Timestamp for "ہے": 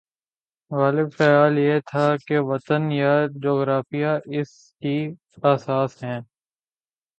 6.03-6.17